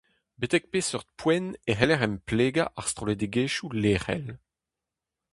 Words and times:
Betek 0.39 0.65
peseurt 0.71 1.09
poent 1.19 1.57
e 1.69 1.71
c'heller 1.75 2.01
emplegañ 2.09 2.69
ar 2.79 2.87
strollegezhioù 2.91 3.69
lec'hel? 3.81 4.25